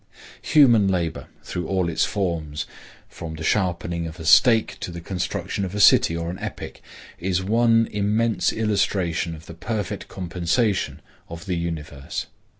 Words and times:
Human 0.41 0.87
labor, 0.87 1.27
through 1.43 1.67
all 1.67 1.87
its 1.87 2.05
forms, 2.05 2.65
from 3.07 3.35
the 3.35 3.43
sharpening 3.43 4.07
of 4.07 4.19
a 4.19 4.25
stake 4.25 4.77
to 4.79 4.89
the 4.89 4.99
construction 4.99 5.63
of 5.63 5.75
a 5.75 5.79
city 5.79 6.17
or 6.17 6.31
an 6.31 6.39
epic, 6.39 6.81
is 7.19 7.43
one 7.43 7.87
immense 7.91 8.51
illustration 8.51 9.35
of 9.35 9.45
the 9.45 9.53
perfect 9.53 10.07
compensation 10.07 11.01
of 11.29 11.45
the 11.45 11.55
universe. 11.55 12.25